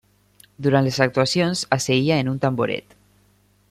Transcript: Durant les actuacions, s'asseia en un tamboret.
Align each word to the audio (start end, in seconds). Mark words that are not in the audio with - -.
Durant 0.67 0.87
les 0.87 0.97
actuacions, 1.05 1.63
s'asseia 1.69 2.19
en 2.25 2.35
un 2.35 2.43
tamboret. 2.47 3.01